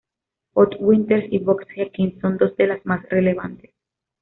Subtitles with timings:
[0.55, 3.69] Holt-Winters y Box-Jenkins son dos de las más relevantes.